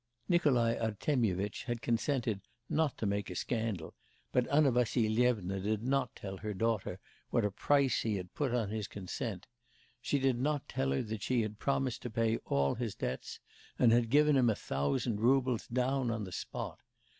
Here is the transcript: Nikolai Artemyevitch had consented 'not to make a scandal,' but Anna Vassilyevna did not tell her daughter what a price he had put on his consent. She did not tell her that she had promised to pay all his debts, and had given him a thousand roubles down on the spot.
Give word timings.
Nikolai 0.27 0.73
Artemyevitch 0.77 1.65
had 1.65 1.83
consented 1.83 2.41
'not 2.67 2.97
to 2.97 3.05
make 3.05 3.29
a 3.29 3.35
scandal,' 3.35 3.93
but 4.31 4.47
Anna 4.51 4.71
Vassilyevna 4.71 5.59
did 5.59 5.83
not 5.83 6.15
tell 6.15 6.37
her 6.37 6.55
daughter 6.55 6.97
what 7.29 7.45
a 7.45 7.51
price 7.51 8.01
he 8.01 8.15
had 8.15 8.33
put 8.33 8.51
on 8.51 8.71
his 8.71 8.87
consent. 8.87 9.45
She 10.01 10.17
did 10.17 10.39
not 10.39 10.67
tell 10.67 10.89
her 10.89 11.03
that 11.03 11.21
she 11.21 11.43
had 11.43 11.59
promised 11.59 12.01
to 12.01 12.09
pay 12.09 12.37
all 12.45 12.73
his 12.73 12.95
debts, 12.95 13.39
and 13.77 13.91
had 13.91 14.09
given 14.09 14.35
him 14.35 14.49
a 14.49 14.55
thousand 14.55 15.19
roubles 15.19 15.67
down 15.67 16.09
on 16.09 16.23
the 16.23 16.31
spot. 16.31 16.79